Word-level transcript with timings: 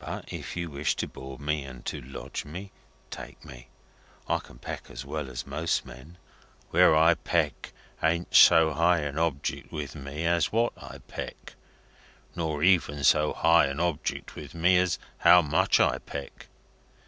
But 0.00 0.32
if 0.32 0.56
you 0.56 0.68
wish 0.68 0.96
to 0.96 1.06
board 1.06 1.40
me 1.40 1.62
and 1.62 1.84
to 1.86 2.00
lodge 2.00 2.44
me, 2.44 2.72
take 3.12 3.44
me. 3.44 3.68
I 4.26 4.40
can 4.40 4.58
peck 4.58 4.90
as 4.90 5.04
well 5.04 5.30
as 5.30 5.46
most 5.46 5.86
men. 5.86 6.18
Where 6.70 6.92
I 6.96 7.14
peck 7.14 7.72
ain't 8.02 8.34
so 8.34 8.72
high 8.72 9.02
a 9.02 9.14
object 9.16 9.70
with 9.70 9.94
me 9.94 10.24
as 10.26 10.50
What 10.50 10.72
I 10.76 10.98
peck. 11.06 11.54
Nor 12.34 12.64
even 12.64 13.04
so 13.04 13.32
high 13.32 13.66
a 13.66 13.76
object 13.78 14.34
with 14.34 14.56
me 14.56 14.76
as 14.76 14.98
How 15.18 15.40
Much 15.40 15.78
I 15.78 15.98
peck. 15.98 16.48